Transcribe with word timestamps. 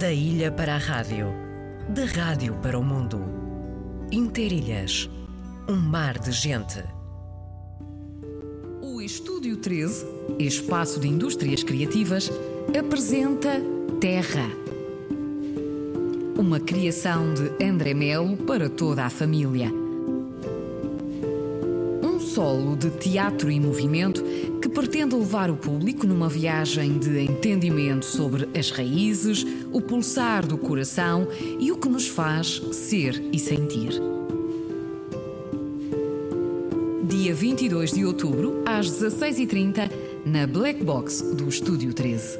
Da 0.00 0.10
ilha 0.10 0.50
para 0.50 0.76
a 0.76 0.78
rádio, 0.78 1.26
da 1.86 2.06
rádio 2.06 2.54
para 2.62 2.78
o 2.78 2.82
mundo. 2.82 3.20
Interilhas, 4.10 5.10
um 5.68 5.76
mar 5.76 6.18
de 6.18 6.32
gente. 6.32 6.82
O 8.80 9.02
Estúdio 9.02 9.58
13, 9.58 10.06
espaço 10.38 11.00
de 11.00 11.06
indústrias 11.06 11.62
criativas, 11.62 12.30
apresenta 12.78 13.60
Terra. 14.00 14.48
Uma 16.38 16.60
criação 16.60 17.34
de 17.34 17.62
André 17.62 17.92
Melo 17.92 18.38
para 18.38 18.70
toda 18.70 19.04
a 19.04 19.10
família. 19.10 19.79
Solo 22.40 22.74
de 22.74 22.88
teatro 22.88 23.50
e 23.50 23.60
movimento 23.60 24.24
que 24.62 24.68
pretende 24.70 25.14
levar 25.14 25.50
o 25.50 25.56
público 25.58 26.06
numa 26.06 26.26
viagem 26.26 26.98
de 26.98 27.20
entendimento 27.20 28.06
sobre 28.06 28.48
as 28.58 28.70
raízes, 28.70 29.44
o 29.70 29.78
pulsar 29.78 30.46
do 30.46 30.56
coração 30.56 31.28
e 31.58 31.70
o 31.70 31.76
que 31.76 31.86
nos 31.86 32.08
faz 32.08 32.62
ser 32.72 33.22
e 33.30 33.38
sentir. 33.38 33.92
Dia 37.06 37.34
22 37.34 37.92
de 37.92 38.06
outubro, 38.06 38.62
às 38.64 38.90
16h30, 38.90 39.90
na 40.24 40.46
Black 40.46 40.82
Box 40.82 41.20
do 41.20 41.46
Estúdio 41.46 41.92
13. 41.92 42.38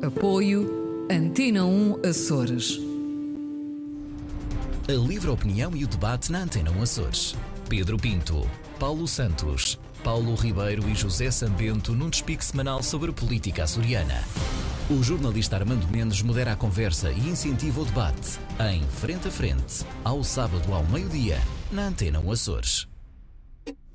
Apoio 0.00 0.66
Antena 1.10 1.66
1 1.66 1.98
Açores. 2.08 2.87
A 4.88 4.92
livre 4.92 5.28
opinião 5.28 5.76
e 5.76 5.84
o 5.84 5.86
debate 5.86 6.32
na 6.32 6.38
Antena 6.38 6.70
1 6.70 6.82
Açores. 6.82 7.36
Pedro 7.68 7.98
Pinto, 7.98 8.50
Paulo 8.80 9.06
Santos, 9.06 9.78
Paulo 10.02 10.34
Ribeiro 10.34 10.88
e 10.88 10.94
José 10.94 11.30
Sambento 11.30 11.92
num 11.94 12.08
despique 12.08 12.42
semanal 12.42 12.82
sobre 12.82 13.12
política 13.12 13.64
açoriana. 13.64 14.24
O 14.88 15.02
jornalista 15.02 15.56
Armando 15.56 15.86
Mendes 15.88 16.22
modera 16.22 16.52
a 16.52 16.56
conversa 16.56 17.12
e 17.12 17.18
incentiva 17.28 17.82
o 17.82 17.84
debate 17.84 18.38
em 18.72 18.82
Frente 18.88 19.28
a 19.28 19.30
Frente, 19.30 19.84
ao 20.02 20.24
sábado 20.24 20.72
ao 20.72 20.82
meio-dia, 20.84 21.38
na 21.70 21.88
Antena 21.88 22.18
1 22.20 22.32
Açores. 22.32 22.88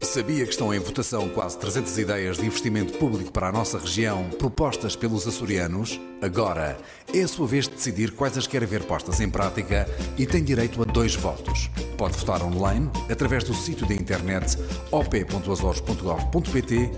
Sabia 0.04 0.46
que 0.46 0.52
estão 0.52 0.74
em 0.74 0.80
votação 0.80 1.30
quase 1.30 1.58
300 1.58 1.98
ideias 1.98 2.38
de 2.38 2.46
investimento 2.46 2.98
público 3.00 3.32
para 3.32 3.48
a 3.48 3.52
nossa 3.52 3.80
região, 3.80 4.30
propostas 4.38 4.98
pelos 4.98 5.26
açorianos? 5.26 6.00
Agora 6.22 6.78
é 7.12 7.22
a 7.22 7.28
sua 7.28 7.48
vez 7.48 7.68
de 7.68 7.74
decidir 7.76 8.12
quais 8.12 8.38
as 8.38 8.46
quer 8.46 8.64
ver 8.66 8.84
postas 8.84 9.20
em 9.22 9.30
prática 9.30 9.88
e 10.18 10.28
tem 10.28 10.44
direito 10.44 10.82
a 10.82 10.86
dois 10.86 11.16
votos. 11.16 11.70
Pode 11.98 12.18
votar 12.18 12.44
online, 12.44 12.92
através 13.10 13.46
do 13.46 13.54
sítio 13.54 13.88
da 13.88 13.96
internet 13.96 14.58
op.azores.gov.pt 14.92 16.92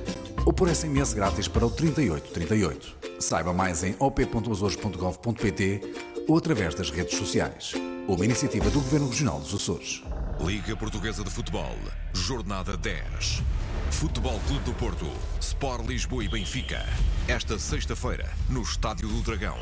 ou 0.46 0.52
por 0.52 0.68
SMS 0.68 1.14
grátis 1.14 1.48
para 1.48 1.66
o 1.66 1.70
3838. 1.70 2.98
Saiba 3.20 3.54
mais 3.54 3.84
em 3.84 3.96
op.azores.gov.pt 4.00 5.82
ou 6.28 6.38
através 6.38 6.74
das 6.74 6.90
redes 6.90 7.16
sociais. 7.18 7.74
Uma 8.08 8.26
iniciativa 8.26 8.68
do 8.70 8.82
Governo 8.82 9.10
Regional 9.10 9.40
dos 9.40 9.54
Açores. 9.54 10.04
Liga 10.40 10.76
Portuguesa 10.76 11.24
de 11.24 11.30
Futebol, 11.30 11.78
Jornada 12.14 12.76
10. 12.76 13.42
Futebol 13.90 14.40
Clube 14.48 14.66
do 14.66 14.74
Porto, 14.74 15.10
Sport 15.40 15.88
Lisboa 15.88 16.24
e 16.24 16.28
Benfica. 16.28 16.86
Esta 17.28 17.58
sexta-feira, 17.58 18.30
no 18.50 18.62
Estádio 18.62 19.08
do 19.08 19.22
Dragão. 19.22 19.58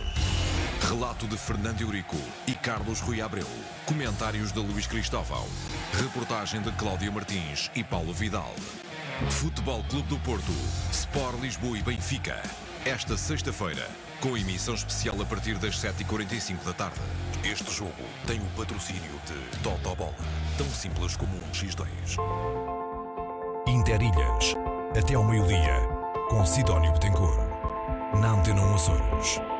Relato 0.90 1.28
de 1.28 1.38
Fernando 1.38 1.80
Eurico 1.82 2.18
e 2.48 2.54
Carlos 2.54 3.00
Rui 3.02 3.22
Abreu. 3.22 3.48
Comentários 3.86 4.52
de 4.52 4.60
Luís 4.60 4.88
Cristóvão. 4.88 5.46
Reportagem 5.94 6.62
de 6.62 6.72
Cláudia 6.72 7.12
Martins 7.12 7.70
e 7.76 7.84
Paulo 7.84 8.12
Vidal. 8.12 8.54
Futebol 9.30 9.84
Clube 9.90 10.08
do 10.10 10.20
Porto, 10.20 10.52
Sport 10.92 11.40
Lisboa 11.40 11.78
e 11.78 11.84
Benfica. 11.84 12.42
Esta 12.84 13.16
sexta-feira, 13.16 13.88
com 14.24 14.38
emissão 14.38 14.74
especial 14.74 15.22
a 15.22 15.26
partir 15.26 15.58
das 15.58 15.76
7h45 15.76 16.64
da 16.64 16.72
tarde. 16.72 16.96
Este 17.44 17.70
jogo 17.70 17.92
tem 18.26 18.40
o 18.40 18.46
patrocínio 18.56 19.20
de 19.26 19.60
Totobola, 19.60 20.16
tão 20.58 20.66
simples 20.68 21.18
como 21.18 21.36
um 21.36 21.52
X2. 21.52 21.86
Interilhas, 23.68 24.56
até 24.98 25.16
ao 25.16 25.26
meio-dia, 25.26 25.76
com 26.30 26.46
Sidónio 26.46 26.94
Betancourt, 26.94 27.38
na 28.22 28.32
Antena 28.32 28.62
1 28.62 28.76
Açores. 28.76 29.53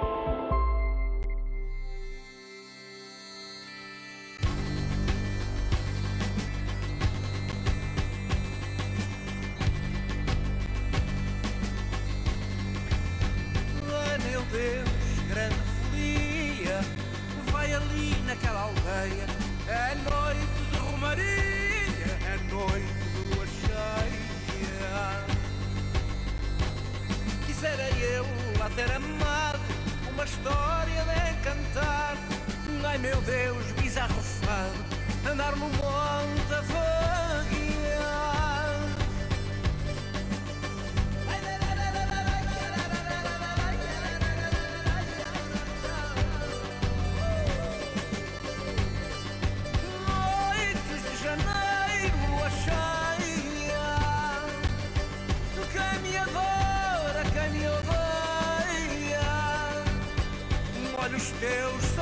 Ter 28.76 28.92
amado 28.92 29.60
Uma 30.12 30.24
história 30.24 31.04
de 31.04 31.32
encantar 31.40 32.18
Ai 32.86 32.98
meu 32.98 33.22
Deus, 33.22 33.66
bizarro 33.82 34.22
fado 34.22 35.32
Andar 35.32 35.56
no 35.56 35.70
monte 35.70 36.54
a 36.54 36.62
vaguear 36.62 37.73
teus, 61.44 61.93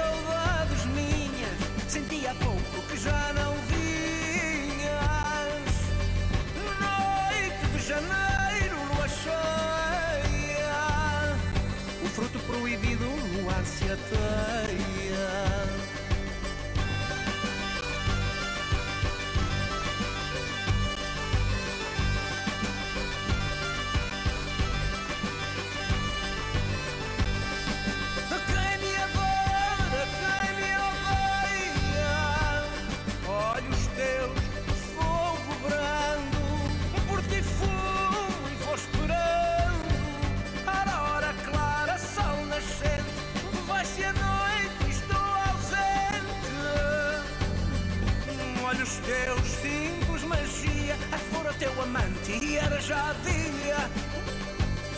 dia 53.32 53.90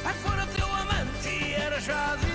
Ai, 0.05 0.13
fora 0.23 0.45
teu 0.47 0.65
amante 0.65 1.53
era 1.53 1.79
já 1.79 2.15
dia 2.15 2.33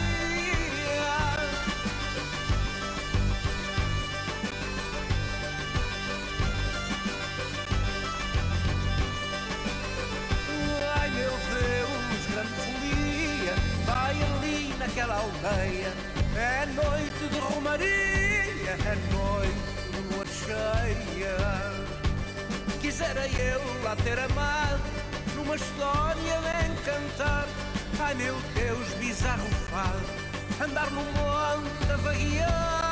Ai 11.00 11.10
meu 11.10 11.30
Deus, 11.30 12.26
grande 12.32 12.52
folia 12.56 13.54
Vai 13.86 14.22
ali 14.22 14.74
naquela 14.78 15.16
aldeia 15.16 15.92
É 16.36 16.66
noite 16.66 17.28
de 17.30 17.38
romaria 17.38 18.70
É 18.70 18.96
noite 19.12 19.52
de 19.92 20.14
lua 20.14 20.26
cheia 20.26 21.38
Quisera 22.80 23.26
eu 23.28 23.82
lá 23.82 23.96
ter 23.96 24.18
amado 24.18 24.97
Numa 25.38 25.54
história 25.54 26.40
de 26.40 26.66
encantar. 26.66 27.46
Ai 28.00 28.14
meu 28.14 28.34
Deus, 28.54 28.88
bizarro 28.94 29.48
fado 29.70 30.00
Andar 30.60 30.90
no 30.90 31.02
monte 31.04 31.92
a 31.92 31.96
vaguear 31.96 32.87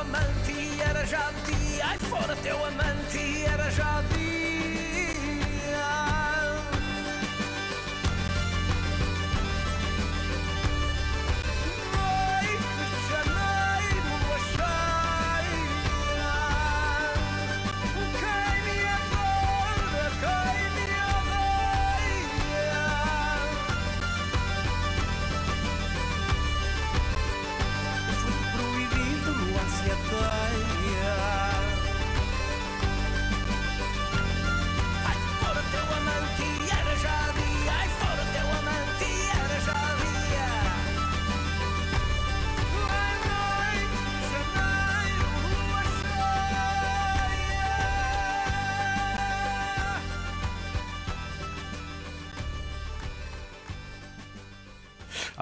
teu 0.00 0.06
amante 0.06 0.80
era 0.80 1.06
já 1.06 1.30
dia. 1.46 1.84
Ai, 1.84 1.98
fora 1.98 2.34
teu 2.36 2.64
amante 2.64 3.44
era 3.44 3.70
já 3.70 3.89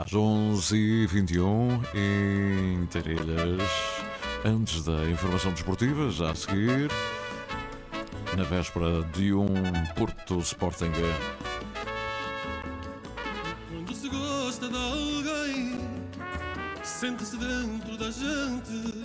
Às 0.09 0.15
11h21 0.15 1.85
em 1.95 2.87
Tarelhas, 2.87 3.63
antes 4.43 4.83
da 4.83 5.05
informação 5.11 5.53
desportiva, 5.53 6.09
já 6.11 6.31
a 6.31 6.35
seguir, 6.35 6.91
na 8.35 8.43
véspera 8.45 9.03
de 9.13 9.35
um 9.35 9.47
Porto 9.95 10.39
Sporting. 10.39 10.93
Quando 13.71 13.95
se 13.95 14.09
gosta 14.09 14.71
de 14.71 14.77
alguém, 14.77 15.79
sente-se 16.83 17.37
dentro 17.37 17.99
da 17.99 18.11
gente. 18.11 19.05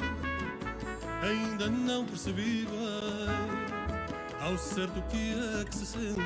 Ainda 1.21 1.67
não 1.67 2.05
percebi 2.05 2.65
bem 2.65 4.39
ao 4.39 4.57
certo 4.57 4.99
o 4.99 5.03
que 5.09 5.33
é 5.33 5.65
que 5.65 5.75
se 5.75 5.85
sente. 5.85 6.21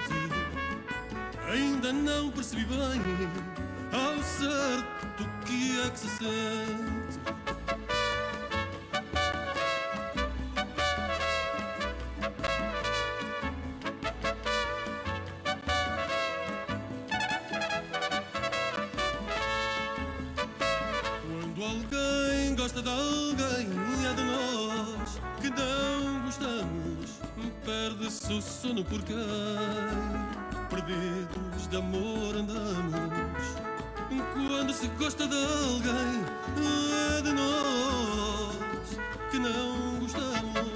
Ainda 1.50 1.92
não 1.92 2.30
percebi 2.30 2.64
bem 2.66 3.57
sente. 5.96 7.20
Quando 21.22 21.64
alguém 21.64 22.56
gosta 22.56 22.82
de 22.82 22.90
alguém, 22.90 23.68
é 24.06 24.14
de 24.14 24.24
nós 24.24 25.20
que 25.42 25.50
não 25.50 26.26
gostamos. 26.26 27.20
Perde-se 27.66 28.34
o 28.34 28.42
sono 28.42 28.84
por 28.84 29.02
quem 29.04 29.16
perdidos 30.70 31.68
de 31.70 31.78
amor 31.78 32.36
andamos. 32.36 33.07
Quando 34.68 34.80
se 34.80 34.88
gosta 35.00 35.26
de 35.26 35.34
alguém, 35.34 36.26
é 37.18 37.22
de 37.22 37.32
nós 37.32 38.58
que 39.32 39.40
não 39.40 40.00
gostamos. 40.02 40.72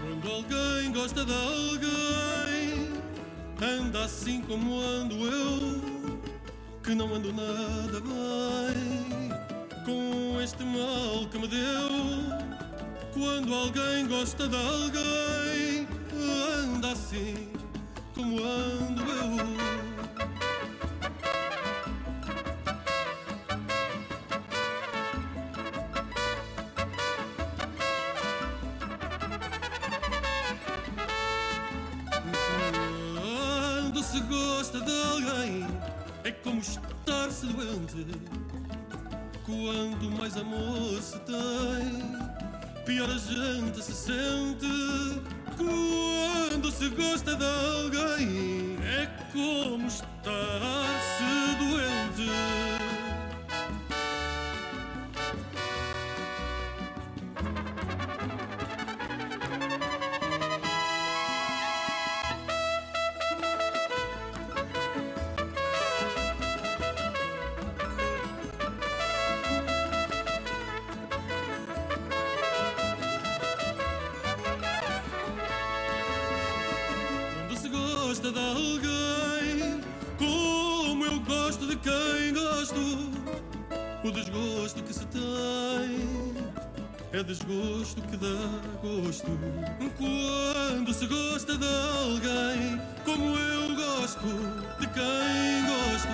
Quando 0.00 0.30
alguém 0.30 0.92
gosta 0.92 1.24
de 1.24 1.32
alguém, 1.32 2.92
anda 3.60 4.04
assim 4.04 4.42
como 4.42 4.78
ando 4.80 5.26
eu, 5.26 6.20
que 6.84 6.94
não 6.94 7.12
ando 7.12 7.32
nada 7.32 8.00
bem 8.00 8.71
com 9.84 10.40
este 10.40 10.62
mal 10.64 11.26
que 11.30 11.38
me 11.38 11.48
deu. 11.48 11.90
Quando 13.12 13.54
alguém 13.54 14.06
gosta 14.06 14.48
de 14.48 14.56
alguém, 14.56 15.88
anda 16.14 16.92
assim 16.92 17.48
como 18.14 18.38
ando 18.42 19.02
eu. 19.02 19.61
Pior 42.84 43.10
a 43.10 43.18
gente 43.18 43.82
se 43.82 43.92
sente. 43.92 44.66
Quando 45.56 46.70
se 46.70 46.88
gosta 46.88 47.34
de 47.36 47.44
alguém, 47.44 48.51
desgosto 87.24 88.00
que 88.02 88.16
dá 88.16 88.26
gosto. 88.82 89.30
Quando 89.98 90.92
se 90.92 91.06
gosta 91.06 91.56
de 91.56 91.66
alguém, 91.66 92.80
como 93.04 93.36
eu 93.36 93.76
gosto 93.76 94.26
de 94.80 94.86
quem 94.88 95.64
gosto, 95.66 96.08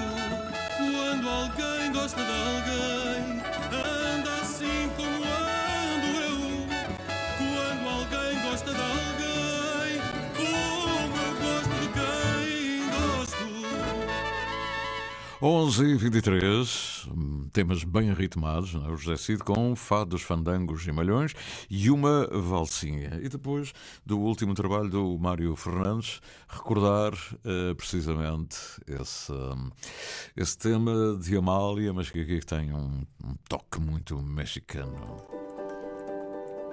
quando 0.76 1.28
alguém 1.28 1.92
gosta 1.92 2.22
de 2.22 2.30
alguém, 2.30 2.57
11 15.40 15.85
e 15.85 15.95
23 15.95 17.07
hum, 17.16 17.49
temas 17.52 17.85
bem 17.85 18.12
ritmados, 18.12 18.75
não 18.75 18.87
é? 18.87 18.88
o 18.90 18.97
José 18.97 19.16
Cid 19.16 19.45
com 19.45 19.76
fados, 19.76 20.21
fandangos 20.21 20.85
e 20.85 20.90
malhões 20.90 21.33
e 21.71 21.92
uma 21.92 22.26
valsinha. 22.26 23.21
E 23.23 23.28
depois 23.28 23.73
do 24.04 24.18
último 24.18 24.52
trabalho 24.52 24.90
do 24.90 25.16
Mário 25.16 25.54
Fernandes, 25.54 26.21
recordar 26.49 27.12
eh, 27.45 27.73
precisamente 27.75 28.59
esse, 28.88 29.30
hum, 29.30 29.71
esse 30.37 30.59
tema 30.59 31.16
de 31.16 31.37
Amália, 31.37 31.92
mas 31.92 32.11
que 32.11 32.21
aqui 32.21 32.40
tem 32.45 32.75
um, 32.75 33.07
um 33.25 33.35
toque 33.49 33.80
muito 33.80 34.21
mexicano. 34.21 35.18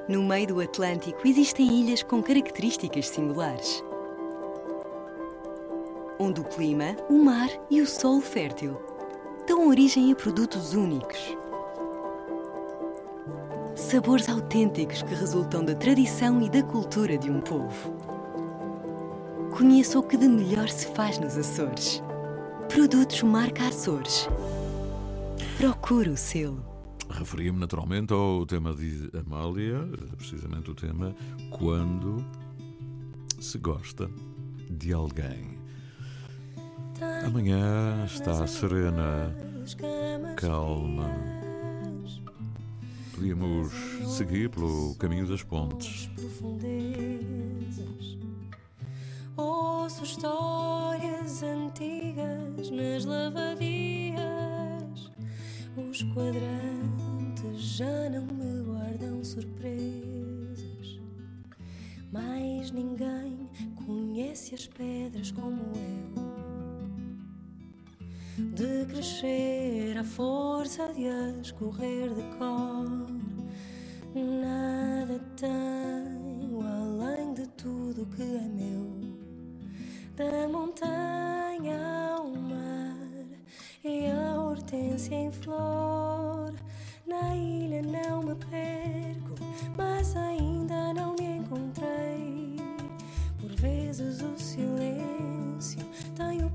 No 0.09 0.23
meio 0.23 0.47
do 0.47 0.59
Atlântico 0.59 1.27
existem 1.27 1.81
ilhas 1.81 2.01
com 2.01 2.21
características 2.23 3.09
singulares. 3.09 3.83
Onde 6.17 6.39
o 6.39 6.43
clima, 6.45 6.95
o 7.09 7.23
mar 7.23 7.49
e 7.69 7.81
o 7.81 7.87
solo 7.87 8.21
fértil 8.21 8.77
dão 9.47 9.67
origem 9.67 10.11
a 10.11 10.15
produtos 10.15 10.73
únicos. 10.73 11.19
Sabores 13.75 14.29
autênticos 14.29 15.01
que 15.01 15.13
resultam 15.13 15.65
da 15.65 15.75
tradição 15.75 16.41
e 16.41 16.49
da 16.49 16.63
cultura 16.63 17.17
de 17.17 17.29
um 17.29 17.41
povo. 17.41 17.93
Conheça 19.57 19.99
o 19.99 20.03
que 20.03 20.15
de 20.15 20.27
melhor 20.27 20.69
se 20.69 20.87
faz 20.87 21.19
nos 21.19 21.37
Açores. 21.37 22.01
Produtos 22.69 23.21
marca 23.23 23.67
Açores. 23.67 24.29
Procure 25.57 26.09
o 26.09 26.17
selo. 26.17 26.63
Referi-me 27.09 27.59
naturalmente 27.59 28.13
ao 28.13 28.45
tema 28.45 28.73
de 28.73 29.09
Amália, 29.13 29.85
precisamente 30.17 30.71
o 30.71 30.75
tema 30.75 31.13
Quando 31.51 32.25
se 33.39 33.57
gosta 33.57 34.09
de 34.69 34.91
alguém. 34.91 35.54
Amanhã 37.01 38.05
está 38.05 38.47
serena, 38.47 39.35
calma. 40.37 41.09
Podíamos 43.13 43.73
seguir 44.15 44.49
pelo 44.49 44.95
caminho 44.95 45.27
das 45.27 45.43
pontes. 45.43 46.09
Ouço 49.35 50.03
histórias 50.03 51.43
antigas 51.43 52.69
nas 52.69 53.03
lavadias. 53.03 54.15
Os 55.75 56.01
quadrantes 56.13 57.61
já 57.61 58.09
não 58.09 58.25
me 58.25 58.63
guardam 58.63 59.21
surpresas. 59.23 61.01
Mais 62.11 62.71
ninguém 62.71 63.49
conhece 63.85 64.55
as 64.55 64.67
pedras 64.67 65.31
como 65.31 65.61
eu. 65.75 66.34
De 68.37 68.85
crescer 68.87 69.97
à 69.97 70.03
força 70.03 70.93
de 70.93 71.07
as 71.07 71.51
correr 71.53 72.09
de 72.13 72.23
cor. 72.37 73.07
Nada 74.13 75.19
tenho 75.37 76.61
além 76.61 77.33
de 77.33 77.47
tudo 77.51 78.05
que 78.15 78.23
é 78.23 78.49
meu. 78.49 78.91
Da 80.17 80.49
montanha 80.49 81.79
ao 82.17 82.27
mar 82.27 82.97
e 83.85 84.07
a 84.11 84.41
hortência 84.41 85.15
em 85.15 85.31
flor. 85.31 86.53
Na 87.07 87.35
ilha 87.37 87.81
não 87.83 88.21
me 88.23 88.35
perco, 88.35 89.35
mas 89.77 90.15
ainda 90.17 90.93
não 90.93 91.15
me 91.19 91.37
encontrei. 91.37 92.57
Por 93.39 93.51
vezes 93.55 94.21
o 94.21 94.37
silêncio 94.37 95.85
tem 96.15 96.43
o 96.45 96.49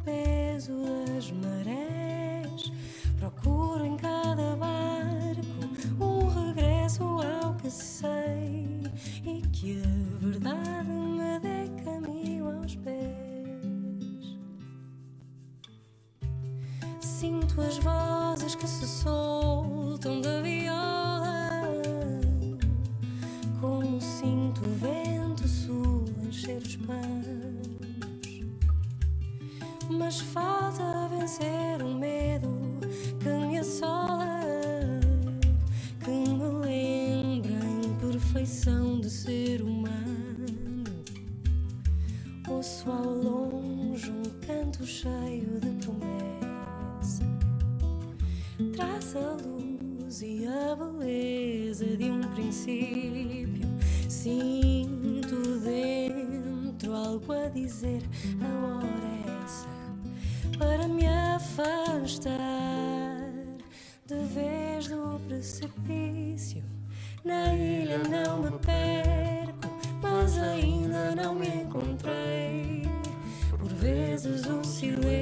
peso 0.61 0.75
das 1.07 1.31
marés. 1.33 2.71
Procuro 3.19 3.85
em 3.85 3.97
cada 3.97 4.57
barco 4.57 6.05
um 6.05 6.29
regresso 6.29 7.03
ao 7.03 7.55
que 7.55 7.71
sei 7.71 8.83
e 9.25 9.41
que 9.53 9.83
a 9.83 10.27
verdade 10.27 10.91
me 10.91 11.41
dê 11.41 11.83
caminho 11.83 12.59
aos 12.59 12.77
pés. 12.77 14.39
Sinto 17.01 17.61
as 17.63 17.79
vozes 17.79 18.55
que 18.55 18.67
se 18.67 18.87
soltam 18.87 20.21
da 20.21 20.43
viola, 20.43 21.49
como 23.61 24.01
sinto 24.01 24.30
Mas 30.11 30.23
falta 30.23 31.09
vencer 31.09 31.81
o 31.85 31.95
medo 31.95 32.49
que 33.21 33.29
me 33.47 33.59
assola, 33.59 34.41
que 36.03 36.11
me 36.11 36.49
lembra 36.67 37.55
a 37.55 37.87
imperfeição 37.87 39.01
de 39.01 39.09
ser 39.09 39.63
humano. 39.63 40.83
Ouço 42.49 42.91
ao 42.91 43.05
longe 43.05 44.11
um 44.11 44.25
canto 44.45 44.85
cheio 44.85 45.61
de 45.61 45.87
promessa. 45.87 47.23
Traz 48.75 49.15
a 49.15 49.37
luz 49.47 50.23
e 50.23 50.45
a 50.45 50.75
beleza 50.75 51.87
de 51.97 52.11
um 52.11 52.21
princípio. 52.35 53.69
Sinto 54.09 55.61
dentro 55.61 56.97
algo 56.97 57.33
a 57.33 57.49
dizer. 57.49 58.03
Vezes 73.91 74.47
o 74.47 74.63
silêncio 74.63 75.20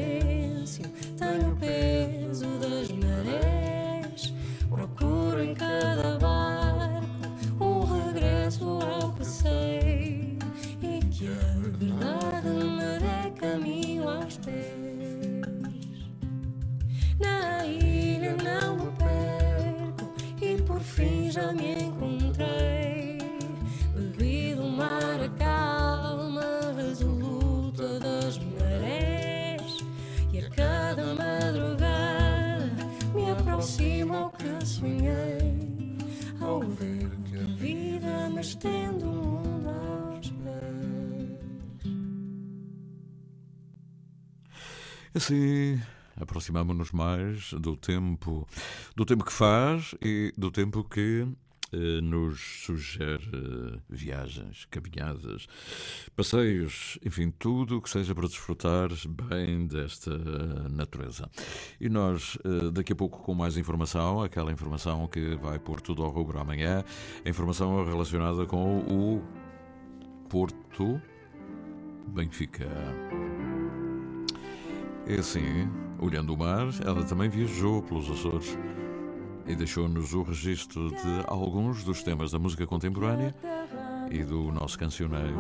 Assim, 45.19 45.83
aproximamos-nos 46.15 46.93
mais 46.93 47.53
do 47.55 47.77
tempo, 47.77 48.47
do 48.95 49.05
tempo 49.05 49.25
que 49.25 49.33
faz 49.33 49.97
e 50.01 50.33
do 50.39 50.49
tempo 50.49 50.85
que 50.85 51.27
eh, 51.73 52.01
nos 52.01 52.39
sugere 52.65 53.81
viagens, 53.91 54.65
caminhadas, 54.67 55.49
passeios, 56.15 57.01
enfim, 57.05 57.33
tudo 57.37 57.79
o 57.79 57.83
que 57.83 57.91
seja 57.91 58.15
para 58.15 58.29
desfrutar 58.29 58.91
bem 59.09 59.67
desta 59.67 60.17
natureza. 60.71 61.29
E 61.81 61.89
nós, 61.89 62.39
eh, 62.45 62.71
daqui 62.71 62.93
a 62.93 62.97
pouco, 62.97 63.19
com 63.19 63.35
mais 63.35 63.57
informação, 63.57 64.23
aquela 64.23 64.53
informação 64.53 65.09
que 65.09 65.35
vai 65.35 65.59
pôr 65.59 65.81
tudo 65.81 66.05
ao 66.05 66.11
rubro 66.11 66.39
amanhã, 66.39 66.85
a 67.25 67.29
informação 67.29 67.85
relacionada 67.85 68.47
com 68.47 68.79
o 68.83 69.21
Porto 70.29 71.03
Benfica. 72.07 72.69
É 75.09 75.21
assim, 75.21 75.71
olhando 75.99 76.35
o 76.35 76.37
mar, 76.37 76.67
ela 76.85 77.03
também 77.03 77.31
viajou 77.31 77.83
pelos 77.83 78.11
Açores 78.11 78.59
e 79.47 79.57
deixou-nos 79.57 80.13
o 80.13 80.21
registro 80.23 80.91
de 80.91 81.25
alguns 81.27 81.83
dos 81.83 82.03
temas 82.03 82.31
da 82.31 82.39
música 82.39 82.67
contemporânea 82.67 83.35
e 84.11 84.23
do 84.23 84.53
nosso 84.53 84.79
cancioneiro. 84.79 85.35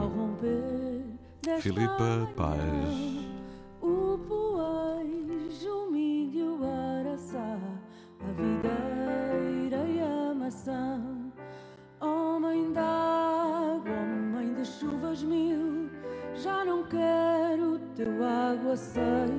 Filipa 1.60 2.30
Paz. 2.34 3.28
A 8.20 8.32
videira 8.32 9.86
e 9.86 10.00
a 10.00 10.34
maçã. 10.34 11.07
Teu 17.98 18.24
aguaceiro. 18.24 19.34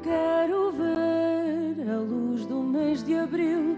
Quero 0.00 0.70
ver 0.70 1.90
a 1.90 1.98
luz 1.98 2.46
do 2.46 2.62
mês 2.62 3.02
de 3.02 3.16
abril, 3.16 3.76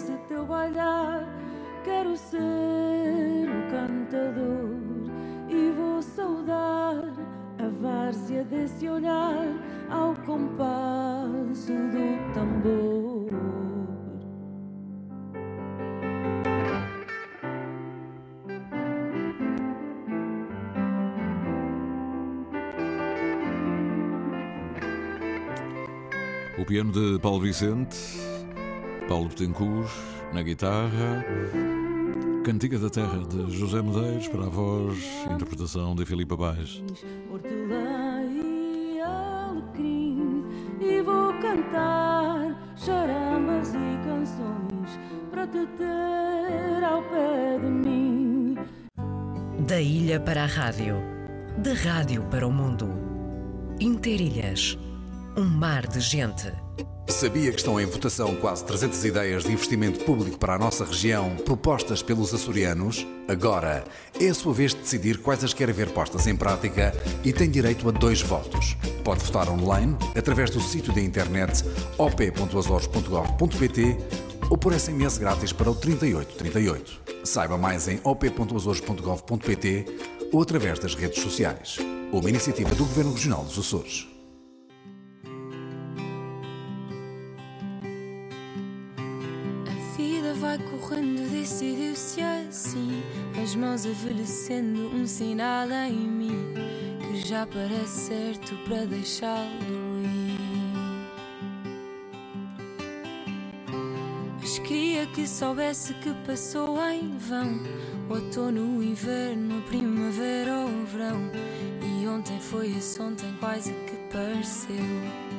desse 0.00 0.16
teu 0.28 0.46
quero 0.46 1.26
quero 1.84 2.16
ser 2.16 2.38
o 2.38 3.70
cantador 3.70 4.78
e 5.48 5.70
vou 5.72 6.00
saudar 6.00 7.04
a 7.58 7.68
várzea 7.82 8.42
desse 8.44 8.88
olhar 8.88 9.44
ao 9.90 10.14
compasso 10.24 11.72
do 11.72 12.32
tambor. 12.32 13.30
O 26.58 26.64
piano 26.64 26.92
de 26.92 27.18
Paulo 27.20 27.40
Vicente, 27.40 28.29
Paulo 29.10 29.28
Betancourt 29.28 29.90
na 30.32 30.40
guitarra, 30.40 31.24
Cantiga 32.44 32.78
da 32.78 32.88
Terra 32.88 33.18
de 33.28 33.58
José 33.58 33.82
Medeiros 33.82 34.28
para 34.28 34.44
a 34.44 34.48
voz, 34.48 34.98
interpretação 35.28 35.96
de 35.96 36.06
Filipe 36.06 36.36
Baix. 36.36 36.80
hortelã 37.28 38.22
e 38.30 39.00
alecrim 39.00 40.44
e 40.80 41.02
vou 41.02 41.32
cantar 41.40 42.56
charamas 42.76 43.74
e 43.74 44.04
canções 44.04 45.00
para 45.32 45.44
te 45.48 45.66
ter 45.76 46.84
ao 46.84 47.02
pé 47.02 47.58
de 47.58 47.68
mim. 47.68 48.56
Da 49.66 49.80
ilha 49.80 50.20
para 50.20 50.44
a 50.44 50.46
rádio, 50.46 50.94
da 51.58 51.72
rádio 51.72 52.22
para 52.30 52.46
o 52.46 52.52
mundo. 52.52 52.88
Interilhas, 53.80 54.78
um 55.36 55.46
mar 55.46 55.88
de 55.88 55.98
gente. 55.98 56.52
Sabia 57.08 57.50
que 57.50 57.58
estão 57.58 57.80
em 57.80 57.86
votação 57.86 58.36
quase 58.36 58.64
300 58.64 59.04
ideias 59.04 59.44
de 59.44 59.52
investimento 59.52 60.04
público 60.04 60.38
para 60.38 60.54
a 60.54 60.58
nossa 60.58 60.84
região, 60.84 61.36
propostas 61.44 62.02
pelos 62.02 62.32
açorianos? 62.32 63.06
Agora 63.28 63.84
é 64.18 64.28
a 64.28 64.34
sua 64.34 64.54
vez 64.54 64.72
de 64.72 64.80
decidir 64.80 65.18
quais 65.18 65.44
as 65.44 65.52
quer 65.52 65.70
ver 65.72 65.90
postas 65.90 66.26
em 66.26 66.36
prática 66.36 66.94
e 67.24 67.32
tem 67.32 67.50
direito 67.50 67.88
a 67.88 67.92
dois 67.92 68.22
votos. 68.22 68.76
Pode 69.04 69.24
votar 69.24 69.48
online 69.48 69.96
através 70.16 70.50
do 70.50 70.60
sítio 70.60 70.94
da 70.94 71.00
internet 71.00 71.64
op.azores.gov.pt 71.98 73.98
ou 74.48 74.56
por 74.56 74.72
SMS 74.72 75.18
grátis 75.18 75.52
para 75.52 75.70
o 75.70 75.74
3838. 75.74 77.00
Saiba 77.24 77.58
mais 77.58 77.88
em 77.88 78.00
op.azores.gov.pt 78.02 79.84
ou 80.32 80.42
através 80.42 80.78
das 80.78 80.94
redes 80.94 81.22
sociais. 81.22 81.78
Uma 82.12 82.30
iniciativa 82.30 82.74
do 82.74 82.84
Governo 82.84 83.12
Regional 83.12 83.44
dos 83.44 83.58
Açores. 83.58 84.09
Vai 90.50 90.58
correndo, 90.58 91.30
decidiu-se 91.30 92.20
assim. 92.20 93.02
As 93.40 93.54
mãos 93.54 93.84
envelhecendo, 93.84 94.88
um 94.88 95.06
sinal 95.06 95.70
em 95.70 96.08
mim 96.08 96.54
que 96.98 97.28
já 97.28 97.46
parece 97.46 98.08
certo 98.08 98.56
para 98.64 98.84
deixá-lo 98.84 100.02
ir. 100.02 100.40
Mas 104.40 104.58
queria 104.58 105.06
que 105.06 105.26
soubesse 105.26 105.94
que 105.94 106.12
passou 106.26 106.80
em 106.90 107.16
vão. 107.18 107.60
O 108.08 108.14
outono, 108.14 108.78
o 108.78 108.82
inverno, 108.82 109.58
a 109.58 109.62
primavera 109.62 110.56
ou 110.56 110.68
o 110.68 110.86
verão. 110.86 111.30
E 111.80 112.08
ontem 112.08 112.40
foi 112.40 112.72
esse 112.76 113.00
ontem 113.00 113.32
quase 113.38 113.72
que 113.72 113.96
pareceu. 114.12 115.29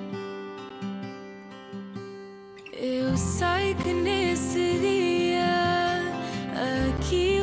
Eu 3.12 3.18
sei 3.18 3.76
que 3.76 3.92
nesse 3.92 4.80
dia 4.80 6.02
aquilo 6.88 7.41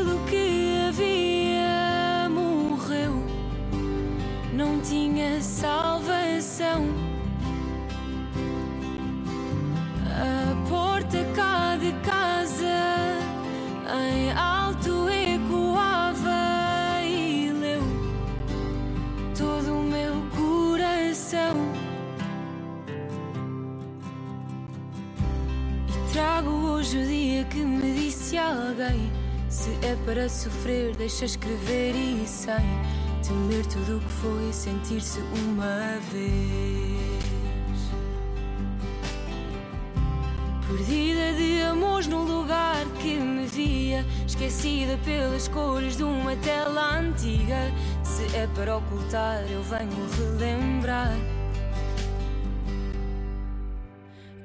Trago 26.13 26.51
hoje 26.51 26.97
o 26.97 27.07
dia 27.07 27.45
que 27.45 27.59
me 27.59 27.93
disse 27.93 28.39
alguém. 28.39 29.13
Se 29.51 29.71
é 29.83 29.95
para 30.07 30.27
sofrer, 30.29 30.97
deixa 30.97 31.27
escrever 31.27 31.95
e 31.95 32.27
sem 32.27 32.55
Temer 33.23 33.67
tudo 33.67 33.99
o 33.99 34.01
que 34.01 34.13
foi, 34.13 34.53
sentir-se 34.53 35.21
uma 35.21 35.99
vez. 36.11 37.29
Perdida 40.67 41.35
de 41.35 41.61
amores 41.63 42.07
num 42.07 42.25
lugar 42.25 42.87
que 43.03 43.17
me 43.17 43.47
via. 43.47 44.03
Esquecida 44.27 44.99
pelas 45.05 45.47
cores 45.49 45.99
de 45.99 46.05
uma 46.05 46.35
tela 46.37 47.01
antiga. 47.01 47.71
Se 48.03 48.25
é 48.35 48.49
para 48.55 48.79
ocultar, 48.79 49.43
eu 49.51 49.63
venho 49.63 50.09
relembrar 50.17 51.38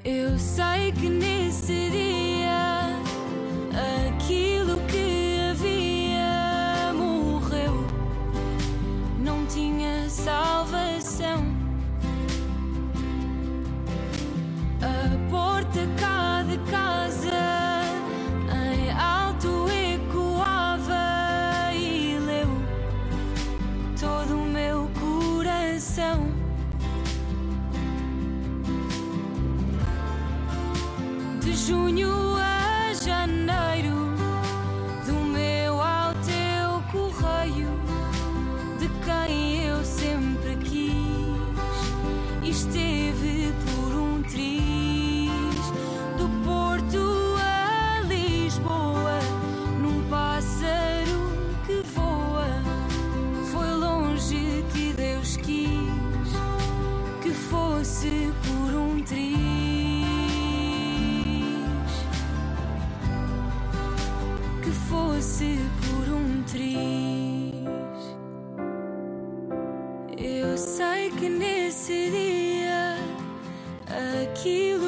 Eu 0.05 0.37
sei 0.37 0.91
que 0.91 1.07
nesse 1.07 1.89
dia 1.89 2.22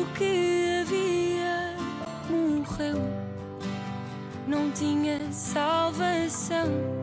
aquilo 0.06 0.08
que 0.14 0.82
havia 0.82 1.76
morreu, 2.30 3.02
não 4.48 4.72
tinha 4.72 5.20
salvação. 5.32 6.95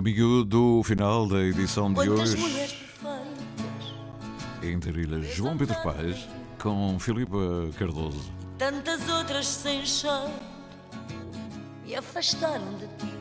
Caminho 0.00 0.44
do 0.44 0.82
final 0.82 1.28
da 1.28 1.42
edição 1.42 1.90
de 1.90 1.96
Quantas 1.96 2.32
hoje, 2.32 2.36
mulheres 2.38 2.72
perfeitas, 2.72 3.94
Interilhas 4.62 5.34
João 5.34 5.58
Pedro 5.58 5.76
Paes 5.82 6.26
com 6.58 6.98
Filipe 6.98 7.36
Cardoso. 7.78 8.32
tantas 8.56 9.06
outras 9.10 9.46
sem 9.46 9.84
chão, 9.84 10.32
me 11.84 11.94
afastaram 11.94 12.72
de 12.78 12.86
ti. 12.96 13.12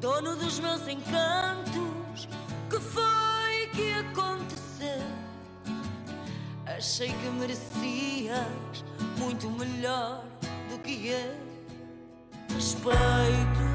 Dono 0.00 0.34
dos 0.34 0.58
meus 0.58 0.88
encantos, 0.88 2.28
que 2.68 2.80
foi 2.80 3.68
que 3.74 3.92
aconteceu? 3.92 5.06
Achei 6.66 7.12
que 7.12 7.28
merecias 7.38 8.84
muito 9.18 9.48
melhor 9.50 10.24
do 10.68 10.78
que 10.80 11.06
eu. 11.06 11.36
Respeito. 12.52 13.73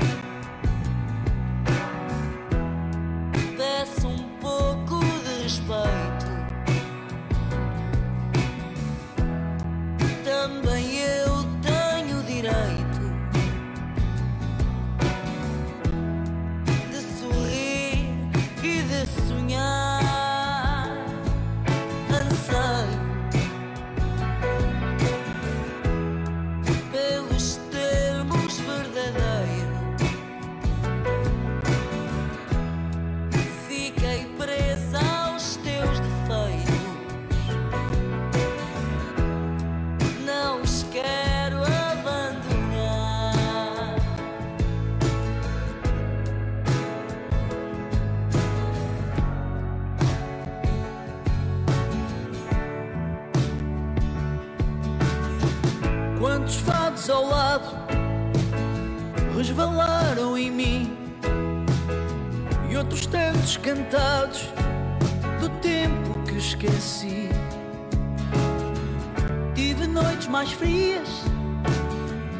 Mais 70.39 70.54
frias, 70.54 71.25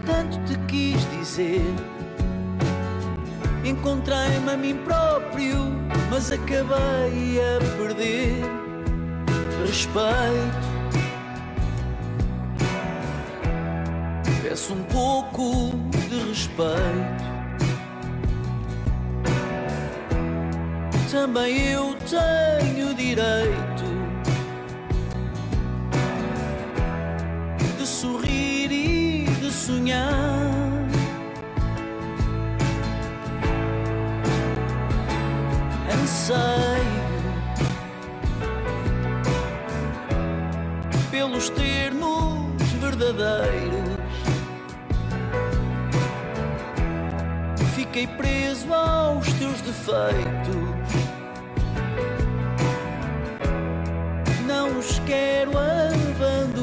tanto 0.06 0.40
te 0.46 0.58
quis 0.68 1.06
dizer. 1.18 1.66
Encontrei-me 3.66 4.50
a 4.50 4.56
mim 4.56 4.78
próprio, 4.86 5.70
mas 6.10 6.32
acabei 6.32 7.42
a 7.42 7.60
perder 7.78 8.42
respeito. 9.66 10.70
Peço 14.44 14.76
um 14.76 14.84
pouco 14.84 15.72
de 16.08 16.30
respeito. 16.30 17.30
Também 21.12 21.72
eu 21.72 21.98
tenho 22.08 22.94
direito 22.94 23.69
sonhar. 29.70 30.88
Anseio 35.94 36.80
pelos 41.12 41.50
termos 41.50 42.62
verdadeiros. 42.82 44.00
Fiquei 47.76 48.08
preso 48.08 48.74
aos 48.74 49.32
teus 49.34 49.62
defeitos. 49.62 50.90
Não 54.48 54.80
os 54.80 55.00
quero 55.06 55.52
abandonar. 55.52 56.59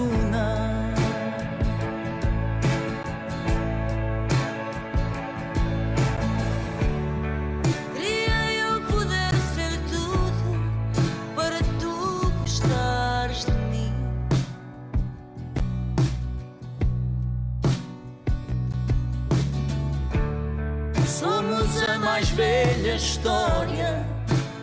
Velha 22.87 22.95
história 22.95 24.07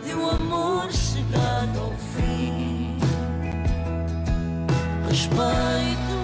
de 0.04 0.14
um 0.14 0.30
amor 0.30 0.90
chegado 0.90 1.78
ao 1.78 1.92
fim. 1.92 2.96
Respeito, 5.06 6.16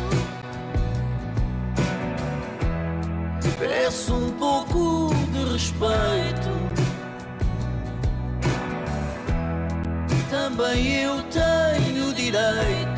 peço 3.58 4.14
um 4.14 4.30
pouco 4.32 5.14
de 5.32 5.52
respeito. 5.52 6.50
Também 10.30 11.02
eu 11.02 11.22
tenho 11.24 12.14
direito 12.14 12.89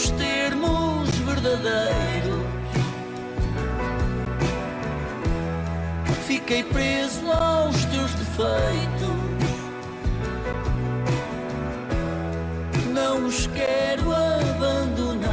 pelos 0.00 0.10
termos 0.12 1.10
verdadeiros. 1.10 2.40
Fiquei 6.26 6.62
preso 6.64 7.30
aos 7.30 7.84
teus 7.86 8.14
defeitos. 8.14 9.10
Não 12.94 13.26
os 13.26 13.46
quero 13.48 14.12
abandonar. 14.12 15.30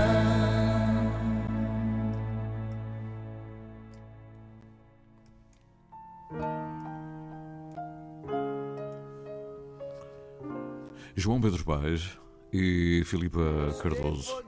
João 11.15 11.41
Pedro 11.41 11.63
Paes 11.63 12.17
e 12.51 13.03
Filipa 13.05 13.41
Cardoso 13.81 14.43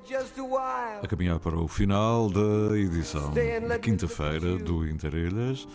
a 1.01 1.07
caminhar 1.07 1.39
para 1.39 1.57
o 1.57 1.67
final 1.67 2.29
da 2.29 2.77
edição 2.77 3.31
de 3.31 3.79
quinta-feira 3.79 4.57
do 4.57 4.87
Interelhas. 4.87 5.67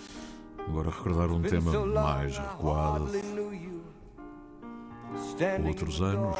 Agora 0.66 0.90
recordar 0.90 1.30
um 1.30 1.42
tema 1.42 1.86
mais 1.86 2.38
recuado. 2.38 3.08
Outros 5.66 6.00
anos. 6.00 6.36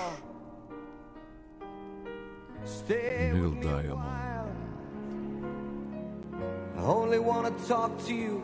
Neil 2.89 3.51
Diamond. 3.61 4.25
I 6.77 6.81
only 6.81 7.19
want 7.19 7.47
to 7.47 7.69
talk 7.69 7.97
to 8.07 8.13
you. 8.13 8.43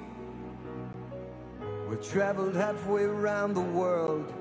We 1.88 1.96
traveled 1.96 2.54
halfway 2.54 3.04
around 3.04 3.54
the 3.54 3.60
world 3.60 4.32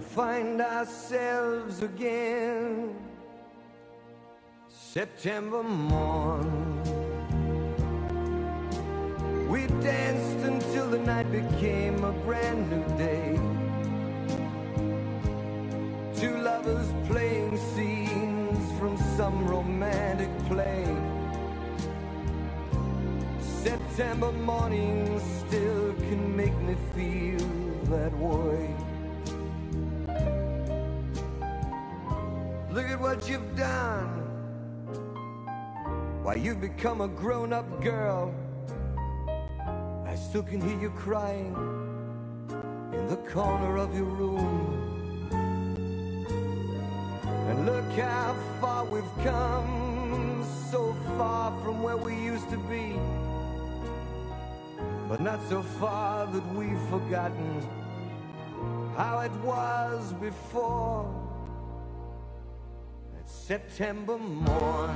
find 0.00 0.60
ourselves 0.60 1.82
again. 1.82 2.94
September 4.68 5.62
morn. 5.62 6.82
We 9.48 9.66
danced 9.82 10.44
until 10.46 10.90
the 10.90 10.98
night 10.98 11.30
became 11.30 12.04
a 12.04 12.12
brand 12.12 12.70
new 12.70 12.98
day. 12.98 13.38
Two 16.16 16.38
lovers 16.38 16.88
playing 17.08 17.56
scenes 17.74 18.78
from 18.78 18.96
some 19.16 19.46
romantic 19.46 20.30
play. 20.46 20.84
September 23.40 24.32
morning 24.32 25.20
still 25.40 25.92
can 25.94 26.36
make 26.36 26.56
me 26.62 26.76
feel 26.94 27.48
that 27.90 28.12
way. 28.18 28.79
Look 32.80 32.92
at 32.92 33.00
what 33.00 33.28
you've 33.28 33.56
done. 33.56 34.08
Why, 36.22 36.36
you've 36.36 36.62
become 36.62 37.02
a 37.02 37.08
grown 37.08 37.52
up 37.52 37.82
girl. 37.82 38.34
I 40.06 40.14
still 40.14 40.42
can 40.42 40.62
hear 40.62 40.80
you 40.80 40.88
crying 40.88 41.54
in 42.94 43.06
the 43.06 43.18
corner 43.30 43.76
of 43.76 43.94
your 43.94 44.06
room. 44.06 45.28
And 47.50 47.66
look 47.66 47.84
how 47.98 48.34
far 48.62 48.86
we've 48.86 49.04
come, 49.22 50.42
so 50.70 50.96
far 51.18 51.52
from 51.62 51.82
where 51.82 51.98
we 51.98 52.14
used 52.14 52.48
to 52.48 52.56
be. 52.56 52.98
But 55.06 55.20
not 55.20 55.38
so 55.50 55.60
far 55.60 56.26
that 56.28 56.54
we've 56.54 56.80
forgotten 56.88 57.60
how 58.96 59.20
it 59.20 59.32
was 59.44 60.14
before. 60.14 61.29
September 63.50 64.16
morn. 64.16 64.94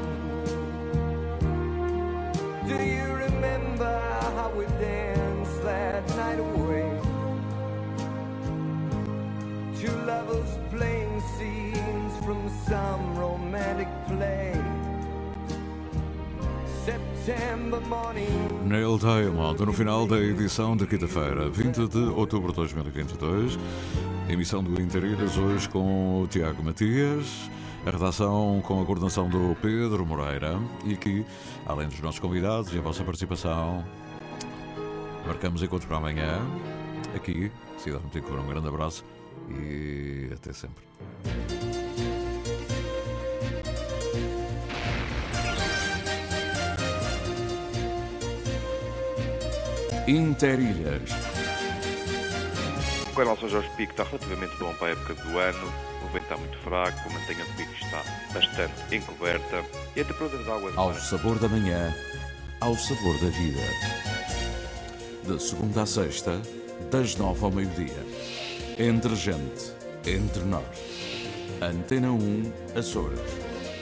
Do 2.69 2.77
you 2.77 3.03
remember 3.27 3.99
how 4.37 4.53
we 4.57 4.65
danced 4.79 5.61
that 5.65 6.09
night 6.15 6.39
away? 6.39 6.89
Two 9.81 9.91
lovers 10.07 10.51
playing 10.71 11.21
scenes 11.37 12.13
from 12.25 12.49
some 12.69 13.19
romantic 13.19 13.89
play. 14.07 14.55
Neil 18.65 18.99
Diamond, 18.99 19.65
no 19.65 19.73
final 19.73 20.07
da 20.07 20.21
edição 20.21 20.77
de 20.77 20.87
quinta-feira, 20.87 21.49
20 21.49 21.89
de 21.89 21.99
outubro 21.99 22.53
de 22.53 22.57
2022. 22.57 23.59
Emissão 24.29 24.63
do 24.63 24.81
Interilhas 24.81 25.37
hoje 25.37 25.69
com 25.69 26.23
o 26.23 26.29
Tiago 26.29 26.63
Matias. 26.63 27.51
A 27.87 27.91
redação 27.91 28.63
com 28.65 28.81
a 28.81 28.87
coordenação 28.87 29.29
do 29.29 29.55
Pedro 29.61 30.07
Moreira. 30.07 30.59
E 30.87 30.95
aqui, 30.95 31.25
além 31.67 31.87
dos 31.87 32.01
nossos 32.01 32.19
convidados 32.19 32.73
e 32.73 32.79
a 32.79 32.81
vossa 32.81 33.05
participação, 33.05 33.85
marcamos 35.27 35.63
encontro 35.63 35.87
para 35.87 35.99
amanhã. 35.99 36.41
Aqui, 37.15 37.53
Cidade 37.77 38.03
Meticura, 38.05 38.41
um 38.41 38.47
grande 38.47 38.69
abraço 38.69 39.05
e 39.51 40.31
até 40.33 40.55
sempre. 40.55 40.83
Interilhas. 50.09 51.34
O 53.15 53.17
canal 53.17 53.39
São 53.39 53.49
Jorge 53.49 53.71
Pico 53.77 53.93
está 53.93 54.03
relativamente 54.03 54.57
bom 54.57 54.75
para 54.75 54.89
a 54.89 54.91
época 54.91 55.15
do 55.15 55.39
ano. 55.39 55.73
O 56.05 56.09
vento 56.09 56.25
está 56.25 56.37
muito 56.37 56.59
fraco, 56.59 56.99
a 56.99 57.13
mantenha 57.13 57.45
do 57.45 57.53
pico 57.53 57.73
está 57.73 58.03
bastante 58.35 58.97
encoberta 58.97 59.65
e 59.95 60.01
a 60.01 60.05
temperatura 60.05 60.39
das 60.39 60.49
águas. 60.49 60.77
Ao 60.77 60.93
sabor 60.95 61.39
da 61.39 61.49
manhã, 61.49 61.95
ao 62.61 62.77
sabor 62.77 63.17
da 63.21 63.29
vida. 63.29 63.61
De 65.23 65.41
segunda 65.41 65.83
a 65.83 65.87
sexta, 65.87 66.43
das 66.91 67.15
nove 67.15 67.45
ao 67.45 67.53
meio-dia. 67.53 68.05
Entre 68.77 69.15
gente, 69.15 69.73
entre 70.05 70.43
nós. 70.43 70.65
Antena 71.63 72.11
1, 72.11 72.53
Açores. 72.77 73.21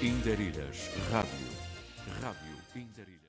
Interilhas. 0.02 0.90
Rádio. 1.10 1.48
Rádio 2.20 2.56
Interilhas. 2.76 3.21